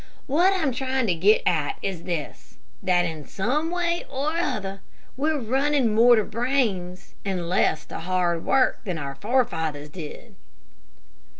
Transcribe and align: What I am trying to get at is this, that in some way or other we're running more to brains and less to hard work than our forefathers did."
What 0.25 0.51
I 0.51 0.55
am 0.63 0.71
trying 0.71 1.05
to 1.05 1.13
get 1.13 1.43
at 1.45 1.77
is 1.83 2.05
this, 2.05 2.57
that 2.81 3.05
in 3.05 3.27
some 3.27 3.69
way 3.69 4.03
or 4.09 4.31
other 4.35 4.81
we're 5.15 5.37
running 5.37 5.93
more 5.93 6.15
to 6.15 6.23
brains 6.23 7.13
and 7.23 7.47
less 7.47 7.85
to 7.85 7.99
hard 7.99 8.43
work 8.43 8.83
than 8.83 8.97
our 8.97 9.13
forefathers 9.13 9.89
did." 9.89 10.33